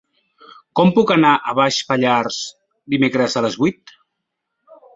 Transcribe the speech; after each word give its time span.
Com 0.79 0.93
puc 0.95 1.13
anar 1.15 1.33
a 1.35 1.53
Baix 1.59 1.77
Pallars 1.91 2.41
dimecres 2.97 3.39
a 3.43 3.47
les 3.49 3.61
vuit? 3.65 3.97